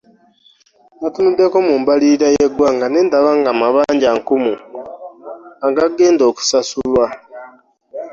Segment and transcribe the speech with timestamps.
[0.95, 4.53] Nnatunuddeko mu mbalirira y'eggwanga ne ndaba ng'amabanja nkumu
[5.67, 7.05] agenda okusasulwa